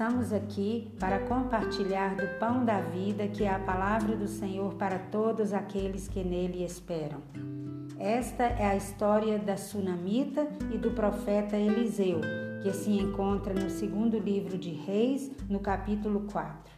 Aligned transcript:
Estamos 0.00 0.32
aqui 0.32 0.90
para 0.98 1.18
compartilhar 1.18 2.16
do 2.16 2.26
pão 2.38 2.64
da 2.64 2.80
vida, 2.80 3.28
que 3.28 3.44
é 3.44 3.54
a 3.54 3.58
palavra 3.58 4.16
do 4.16 4.26
Senhor 4.26 4.72
para 4.76 4.98
todos 4.98 5.52
aqueles 5.52 6.08
que 6.08 6.24
nele 6.24 6.64
esperam. 6.64 7.20
Esta 7.98 8.44
é 8.44 8.64
a 8.64 8.74
história 8.74 9.38
da 9.38 9.58
sunamita 9.58 10.48
e 10.72 10.78
do 10.78 10.92
profeta 10.92 11.54
Eliseu, 11.54 12.18
que 12.62 12.72
se 12.72 12.92
encontra 12.92 13.52
no 13.52 13.68
segundo 13.68 14.18
livro 14.18 14.56
de 14.56 14.70
Reis, 14.70 15.30
no 15.50 15.60
capítulo 15.60 16.26
4. 16.32 16.72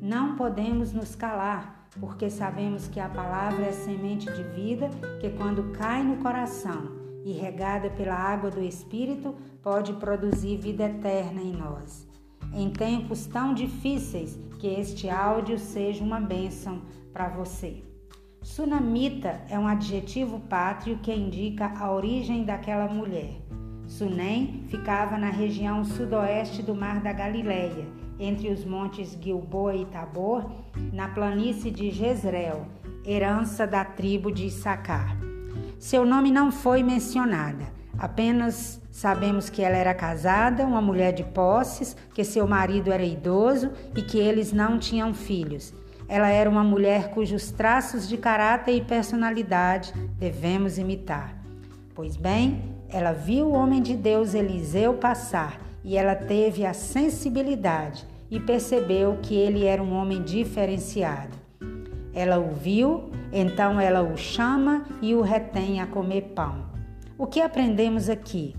Não 0.00 0.36
podemos 0.36 0.92
nos 0.92 1.16
calar, 1.16 1.88
porque 1.98 2.30
sabemos 2.30 2.86
que 2.86 3.00
a 3.00 3.08
palavra 3.08 3.64
é 3.64 3.72
semente 3.72 4.30
de 4.30 4.44
vida 4.44 4.88
que, 5.20 5.30
quando 5.30 5.72
cai 5.72 6.04
no 6.04 6.18
coração 6.18 6.92
e 7.24 7.32
regada 7.32 7.90
pela 7.90 8.14
água 8.14 8.52
do 8.52 8.62
Espírito, 8.62 9.34
pode 9.60 9.94
produzir 9.94 10.58
vida 10.58 10.84
eterna 10.84 11.40
em 11.40 11.54
nós. 11.54 12.11
Em 12.54 12.70
tempos 12.70 13.26
tão 13.26 13.54
difíceis, 13.54 14.38
que 14.58 14.66
este 14.66 15.08
áudio 15.08 15.58
seja 15.58 16.04
uma 16.04 16.20
bênção 16.20 16.82
para 17.12 17.28
você. 17.28 17.82
Sunamita 18.42 19.40
é 19.48 19.58
um 19.58 19.66
adjetivo 19.66 20.40
pátrio 20.40 20.98
que 20.98 21.12
indica 21.12 21.72
a 21.78 21.90
origem 21.92 22.44
daquela 22.44 22.92
mulher. 22.92 23.40
Sunem 23.86 24.64
ficava 24.68 25.16
na 25.16 25.30
região 25.30 25.84
sudoeste 25.84 26.62
do 26.62 26.74
Mar 26.74 27.00
da 27.00 27.12
Galileia, 27.12 27.86
entre 28.18 28.48
os 28.50 28.64
montes 28.64 29.16
Gilboa 29.20 29.74
e 29.74 29.84
Tabor, 29.86 30.50
na 30.92 31.08
planície 31.08 31.70
de 31.70 31.90
Jezreel, 31.90 32.66
herança 33.04 33.66
da 33.66 33.84
tribo 33.84 34.32
de 34.32 34.46
Issacar. 34.46 35.16
Seu 35.78 36.04
nome 36.04 36.30
não 36.30 36.50
foi 36.50 36.82
mencionada, 36.82 37.72
apenas 37.98 38.81
sabemos 38.92 39.48
que 39.48 39.62
ela 39.62 39.76
era 39.76 39.94
casada, 39.94 40.66
uma 40.66 40.82
mulher 40.82 41.12
de 41.12 41.24
posses, 41.24 41.96
que 42.14 42.22
seu 42.22 42.46
marido 42.46 42.92
era 42.92 43.02
idoso 43.02 43.72
e 43.96 44.02
que 44.02 44.18
eles 44.18 44.52
não 44.52 44.78
tinham 44.78 45.14
filhos. 45.14 45.74
Ela 46.06 46.28
era 46.28 46.48
uma 46.48 46.62
mulher 46.62 47.08
cujos 47.08 47.50
traços 47.50 48.06
de 48.06 48.18
caráter 48.18 48.76
e 48.76 48.84
personalidade 48.84 49.94
devemos 50.18 50.76
imitar. 50.76 51.34
Pois 51.94 52.16
bem, 52.18 52.76
ela 52.90 53.12
viu 53.12 53.46
o 53.46 53.52
homem 53.54 53.80
de 53.80 53.96
Deus 53.96 54.34
Eliseu 54.34 54.94
passar 54.94 55.58
e 55.82 55.96
ela 55.96 56.14
teve 56.14 56.66
a 56.66 56.74
sensibilidade 56.74 58.06
e 58.30 58.38
percebeu 58.38 59.18
que 59.22 59.34
ele 59.34 59.64
era 59.64 59.82
um 59.82 59.94
homem 59.94 60.22
diferenciado. 60.22 61.36
Ela 62.14 62.38
o 62.38 62.50
viu, 62.50 63.10
então 63.32 63.80
ela 63.80 64.02
o 64.02 64.16
chama 64.16 64.84
e 65.00 65.14
o 65.14 65.22
retém 65.22 65.80
a 65.80 65.86
comer 65.86 66.32
pão. 66.34 66.66
O 67.16 67.26
que 67.26 67.40
aprendemos 67.40 68.10
aqui? 68.10 68.54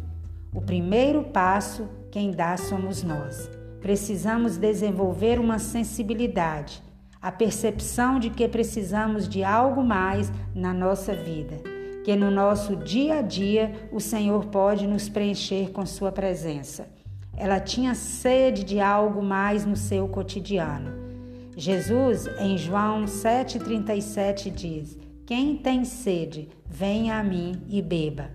O 0.53 0.61
primeiro 0.61 1.23
passo, 1.23 1.89
quem 2.11 2.31
dá 2.31 2.55
somos 2.57 3.03
nós. 3.03 3.49
Precisamos 3.81 4.57
desenvolver 4.57 5.39
uma 5.39 5.59
sensibilidade 5.59 6.81
a 7.23 7.31
percepção 7.31 8.19
de 8.19 8.29
que 8.29 8.45
precisamos 8.49 9.29
de 9.29 9.45
algo 9.45 9.81
mais 9.81 10.29
na 10.53 10.73
nossa 10.73 11.15
vida, 11.15 11.55
que 12.03 12.17
no 12.17 12.29
nosso 12.29 12.75
dia 12.75 13.19
a 13.19 13.21
dia 13.21 13.71
o 13.93 14.01
Senhor 14.01 14.47
pode 14.47 14.85
nos 14.85 15.07
preencher 15.07 15.71
com 15.71 15.85
Sua 15.85 16.11
presença. 16.11 16.85
Ela 17.37 17.61
tinha 17.61 17.95
sede 17.95 18.65
de 18.65 18.81
algo 18.81 19.23
mais 19.23 19.65
no 19.65 19.77
seu 19.77 20.05
cotidiano. 20.09 20.91
Jesus, 21.55 22.27
em 22.41 22.57
João 22.57 23.05
7,37, 23.05 24.51
diz: 24.51 24.99
Quem 25.25 25.55
tem 25.55 25.85
sede, 25.85 26.49
venha 26.67 27.17
a 27.17 27.23
mim 27.23 27.53
e 27.69 27.81
beba. 27.81 28.31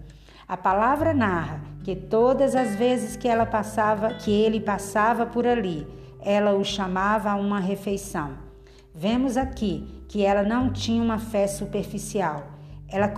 A 0.49 0.57
palavra 0.57 1.13
narra 1.13 1.61
que 1.85 1.95
todas 1.95 2.57
as 2.57 2.75
vezes 2.75 3.17
que 3.17 3.29
ela 3.29 3.45
passava, 3.45 4.15
que 4.15 4.31
ele 4.31 4.59
passava 4.59 5.27
por 5.27 5.47
ali, 5.47 5.87
ela 6.23 6.55
o 6.55 6.65
chamava 6.65 7.31
a 7.31 7.37
uma 7.37 7.61
refeição. 7.61 8.31
Vemos 8.95 9.37
aqui 9.37 9.87
que 10.09 10.25
ela 10.25 10.43
não 10.43 10.73
tinha 10.73 11.03
uma 11.03 11.19
fé 11.19 11.47
superficial. 11.47 12.47
Ela 12.89 13.13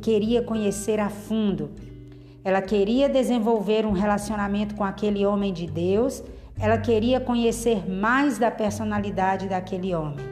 queria 0.00 0.42
conhecer 0.42 1.00
a 1.00 1.08
fundo. 1.08 1.72
Ela 2.44 2.62
queria 2.62 3.08
desenvolver 3.08 3.84
um 3.84 3.90
relacionamento 3.90 4.76
com 4.76 4.84
aquele 4.84 5.26
homem 5.26 5.52
de 5.52 5.66
Deus. 5.66 6.22
Ela 6.56 6.78
queria 6.78 7.18
conhecer 7.18 7.90
mais 7.90 8.38
da 8.38 8.48
personalidade 8.48 9.48
daquele 9.48 9.92
homem. 9.92 10.24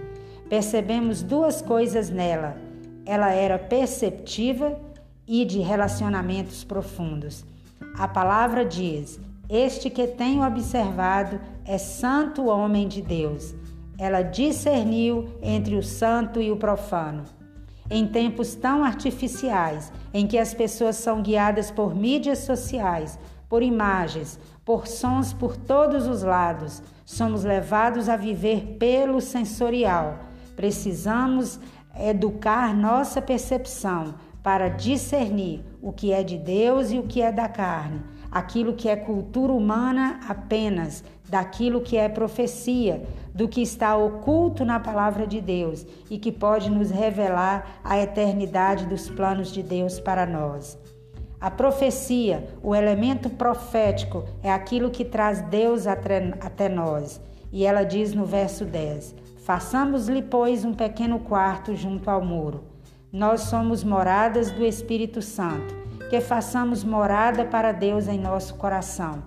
Percebemos 0.49 1.21
duas 1.21 1.61
coisas 1.61 2.11
nela. 2.11 2.57
Ela 3.05 3.33
era 3.33 3.59
perceptiva 3.59 4.94
e 5.27 5.45
de 5.45 5.61
relacionamentos 5.61 6.65
profundos. 6.65 7.45
A 7.97 8.09
palavra 8.09 8.65
diz: 8.65 9.21
Este 9.49 9.89
que 9.91 10.07
tenho 10.07 10.47
observado 10.47 11.41
é 11.65 11.79
santo 11.79 12.47
homem 12.47 12.89
de 12.89 13.01
Deus. 13.01 13.55
Ela 13.97 14.23
discerniu 14.23 15.29
entre 15.41 15.77
o 15.77 15.83
santo 15.83 16.41
e 16.41 16.51
o 16.51 16.57
profano. 16.57 17.25
Em 17.91 18.07
tempos 18.07 18.55
tão 18.55 18.83
artificiais, 18.83 19.93
em 20.13 20.27
que 20.27 20.39
as 20.39 20.55
pessoas 20.55 20.97
são 20.97 21.23
guiadas 21.23 21.71
por 21.71 21.95
mídias 21.95 22.39
sociais, 22.41 23.19
por 23.49 23.63
imagens, 23.63 24.39
por 24.65 24.87
sons 24.87 25.33
por 25.33 25.57
todos 25.57 26.07
os 26.07 26.23
lados, 26.23 26.83
somos 27.05 27.45
levados 27.45 28.09
a 28.09 28.17
viver 28.17 28.77
pelo 28.79 29.21
sensorial. 29.21 30.19
Precisamos 30.57 31.61
educar 31.97 32.75
nossa 32.75 33.21
percepção 33.21 34.15
para 34.45 34.69
discernir 34.69 35.65
o 35.81 35.91
que 35.91 36.13
é 36.13 36.23
de 36.23 36.37
Deus 36.37 36.93
e 36.93 36.99
o 36.99 37.05
que 37.05 37.23
é 37.23 37.33
da 37.33 37.49
carne, 37.49 38.03
aquilo 38.31 38.75
que 38.75 38.91
é 38.91 38.95
cultura 38.95 39.55
humana 39.55 40.21
apenas, 40.29 41.03
daquilo 41.27 41.81
que 41.81 41.97
é 41.97 42.11
profecia, 42.11 43.03
do 43.35 43.49
que 43.49 43.63
está 43.63 43.97
oculto 43.97 44.63
na 44.63 44.79
palavra 44.79 45.27
de 45.27 45.41
Deus 45.41 45.87
e 46.11 46.19
que 46.19 46.31
pode 46.31 46.71
nos 46.71 46.91
revelar 46.91 47.81
a 47.83 47.99
eternidade 47.99 48.85
dos 48.85 49.09
planos 49.09 49.51
de 49.51 49.63
Deus 49.63 49.99
para 49.99 50.27
nós. 50.27 50.79
A 51.41 51.51
profecia, 51.51 52.47
o 52.63 52.75
elemento 52.75 53.31
profético, 53.31 54.25
é 54.43 54.53
aquilo 54.53 54.91
que 54.91 55.07
traz 55.07 55.41
Deus 55.41 55.87
até 55.87 56.69
nós. 56.69 57.19
E 57.51 57.65
ela 57.65 57.83
diz 57.83 58.13
no 58.13 58.27
verso 58.27 58.67
10: 58.67 59.15
Façamos-lhe, 59.39 60.21
pois, 60.21 60.67
um 60.67 60.75
pequeno 60.75 61.19
quarto 61.19 61.75
junto 61.75 62.11
ao 62.11 62.23
muro. 62.23 62.74
Nós 63.15 63.43
somos 63.43 63.83
moradas 63.83 64.51
do 64.51 64.63
Espírito 64.63 65.23
Santo, 65.23 65.75
que 66.11 66.21
façamos 66.21 66.85
morada 66.85 67.47
para 67.47 67.73
Deus 67.73 68.09
em 68.09 68.19
nosso 68.19 68.57
coração 68.57 69.23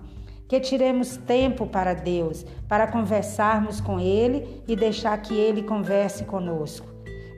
que 0.48 0.58
tiremos 0.58 1.18
tempo 1.18 1.66
para 1.66 1.92
Deus, 1.92 2.44
para 2.66 2.86
conversarmos 2.86 3.80
com 3.82 4.00
Ele 4.00 4.62
e 4.66 4.74
deixar 4.74 5.20
que 5.20 5.34
Ele 5.34 5.62
converse 5.62 6.24
conosco. 6.24 6.86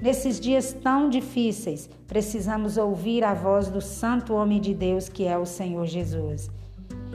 Nesses 0.00 0.38
dias 0.38 0.72
tão 0.72 1.10
difíceis, 1.10 1.90
precisamos 2.06 2.76
ouvir 2.76 3.24
a 3.24 3.34
voz 3.34 3.68
do 3.68 3.80
Santo 3.80 4.32
Homem 4.32 4.60
de 4.60 4.72
Deus 4.72 5.08
que 5.08 5.26
é 5.26 5.36
o 5.36 5.44
Senhor 5.44 5.86
Jesus. 5.86 6.48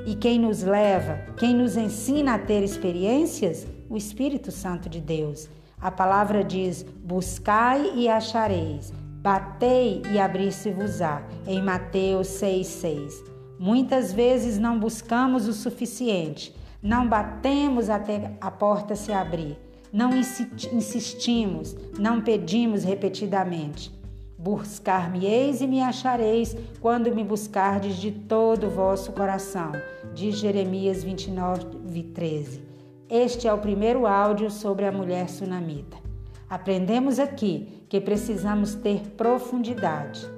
E 0.05 0.13
quem 0.15 0.37
nos 0.37 0.61
leva, 0.61 1.17
quem 1.37 1.55
nos 1.55 1.77
ensina 1.77 2.35
a 2.35 2.39
ter 2.39 2.61
experiências? 2.61 3.65
O 3.89 3.95
Espírito 3.95 4.51
Santo 4.51 4.89
de 4.89 4.99
Deus. 4.99 5.49
A 5.79 5.89
palavra 5.89 6.43
diz: 6.43 6.83
buscai 6.83 7.91
e 7.95 8.07
achareis, 8.07 8.93
batei 9.25 10.03
e 10.11 10.19
abri-se-vos-á, 10.19 11.23
em 11.47 11.59
Mateus 11.59 12.27
6,6. 12.27 13.23
Muitas 13.57 14.13
vezes 14.13 14.59
não 14.59 14.77
buscamos 14.79 15.47
o 15.47 15.53
suficiente, 15.53 16.55
não 16.79 17.07
batemos 17.07 17.89
até 17.89 18.37
a 18.39 18.51
porta 18.51 18.95
se 18.95 19.11
abrir, 19.11 19.57
não 19.91 20.11
insistimos, 20.15 21.75
não 21.97 22.21
pedimos 22.21 22.83
repetidamente. 22.83 23.91
Buscar-me-eis 24.37 25.59
e 25.59 25.65
me 25.65 25.81
achareis 25.81 26.55
quando 26.79 27.15
me 27.15 27.23
buscardes 27.23 27.95
de 27.95 28.11
todo 28.11 28.67
o 28.67 28.69
vosso 28.69 29.11
coração, 29.11 29.71
diz 30.13 30.35
Jeremias 30.35 31.03
29, 31.03 32.03
13. 32.13 32.61
Este 33.09 33.47
é 33.47 33.53
o 33.53 33.57
primeiro 33.57 34.05
áudio 34.05 34.51
sobre 34.51 34.85
a 34.85 34.91
mulher 34.91 35.27
sunamita. 35.29 36.04
Aprendemos 36.49 37.19
aqui 37.19 37.85
que 37.89 37.99
precisamos 37.99 38.75
ter 38.75 39.01
profundidade 39.11 40.35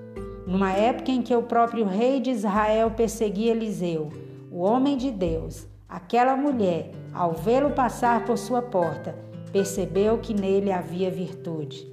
numa 0.47 0.71
época 0.71 1.11
em 1.11 1.21
que 1.21 1.35
o 1.35 1.43
próprio 1.43 1.85
rei 1.85 2.21
de 2.21 2.31
Israel 2.31 2.91
perseguia 2.91 3.51
Eliseu, 3.51 4.09
o 4.49 4.61
homem 4.61 4.95
de 4.95 5.11
Deus, 5.11 5.67
aquela 5.89 6.37
mulher, 6.37 6.91
ao 7.13 7.33
vê-lo 7.33 7.71
passar 7.71 8.23
por 8.23 8.37
sua 8.37 8.61
porta, 8.61 9.13
percebeu 9.51 10.17
que 10.19 10.33
nele 10.33 10.71
havia 10.71 11.11
virtude. 11.11 11.85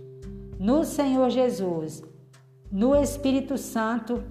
No 0.57 0.85
Senhor 0.85 1.31
Jesus, 1.31 2.05
no 2.71 2.95
Espírito 2.95 3.59
Santo, 3.59 4.23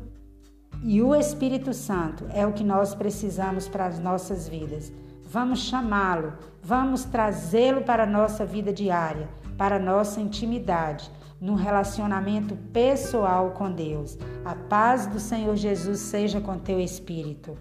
e 0.81 1.01
o 1.01 1.13
Espírito 1.13 1.73
Santo 1.73 2.25
é 2.33 2.47
o 2.47 2.53
que 2.53 2.63
nós 2.63 2.95
precisamos 2.95 3.67
para 3.67 3.87
as 3.87 3.99
nossas 3.99 4.47
vidas. 4.47 4.91
Vamos 5.25 5.59
chamá-lo, 5.59 6.33
vamos 6.61 7.03
trazê-lo 7.03 7.81
para 7.81 8.03
a 8.03 8.07
nossa 8.07 8.45
vida 8.45 8.71
diária, 8.71 9.27
para 9.57 9.79
nossa 9.79 10.19
intimidade 10.19 11.11
no 11.39 11.55
relacionamento 11.55 12.55
pessoal 12.71 13.51
com 13.51 13.71
Deus. 13.71 14.17
A 14.45 14.55
paz 14.55 15.07
do 15.07 15.19
Senhor 15.19 15.55
Jesus 15.55 15.99
seja 15.99 16.39
com 16.39 16.57
teu 16.57 16.79
espírito. 16.79 17.57